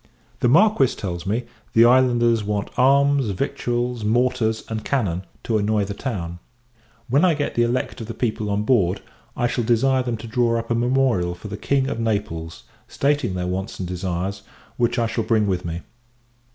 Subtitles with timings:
[0.39, 1.43] The Marquis tells me,
[1.73, 6.39] the islanders want arms, victuals, mortars, and cannon, to annoy the town.
[7.07, 9.01] When I get the elect of the people on board,
[9.37, 13.35] I shall desire them to draw up a memorial for the King of Naples, stating
[13.35, 14.41] their wants and desires,
[14.75, 15.81] which I shall bring with me.